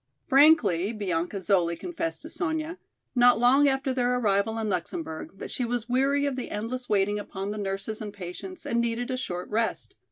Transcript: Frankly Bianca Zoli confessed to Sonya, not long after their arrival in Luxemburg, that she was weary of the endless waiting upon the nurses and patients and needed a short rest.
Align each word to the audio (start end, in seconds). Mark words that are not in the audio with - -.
Frankly 0.25 0.93
Bianca 0.93 1.37
Zoli 1.41 1.77
confessed 1.77 2.23
to 2.23 2.29
Sonya, 2.31 2.79
not 3.13 3.37
long 3.37 3.67
after 3.67 3.93
their 3.93 4.15
arrival 4.17 4.57
in 4.57 4.67
Luxemburg, 4.67 5.33
that 5.37 5.51
she 5.51 5.63
was 5.63 5.87
weary 5.87 6.25
of 6.25 6.35
the 6.35 6.49
endless 6.49 6.89
waiting 6.89 7.19
upon 7.19 7.51
the 7.51 7.59
nurses 7.59 8.01
and 8.01 8.11
patients 8.11 8.65
and 8.65 8.81
needed 8.81 9.11
a 9.11 9.15
short 9.17 9.47
rest. 9.51 9.93